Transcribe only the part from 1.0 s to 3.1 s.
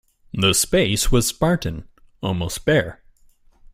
was spartan, almost bare.